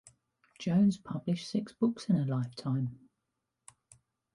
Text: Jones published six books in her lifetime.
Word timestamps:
Jones 0.59 0.97
published 0.97 1.47
six 1.47 1.73
books 1.73 2.09
in 2.09 2.15
her 2.15 2.25
lifetime. 2.25 3.07